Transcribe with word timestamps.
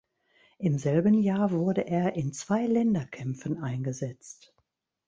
Im 0.57 0.79
selben 0.79 1.13
Jahr 1.21 1.51
wurde 1.51 1.81
er 1.85 2.15
in 2.15 2.33
zwei 2.33 2.65
Länderkämpfen 2.65 3.61
eingesetzt. 3.61 4.51